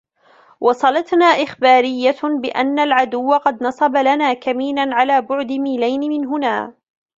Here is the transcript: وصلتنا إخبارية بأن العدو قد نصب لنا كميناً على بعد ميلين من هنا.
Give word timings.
وصلتنا 0.59 1.25
إخبارية 1.25 2.15
بأن 2.23 2.79
العدو 2.79 3.37
قد 3.37 3.63
نصب 3.63 3.95
لنا 3.97 4.33
كميناً 4.33 4.95
على 4.95 5.21
بعد 5.21 5.51
ميلين 5.51 5.99
من 6.01 6.25
هنا. 6.27 6.73